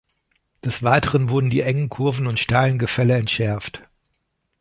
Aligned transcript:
Des 0.65 0.81
Weiteren 0.81 1.29
wurden 1.29 1.51
die 1.51 1.61
engen 1.61 1.87
Kurven 1.89 2.25
und 2.25 2.39
steilen 2.39 2.79
Gefälle 2.79 3.15
entschärft. 3.17 3.83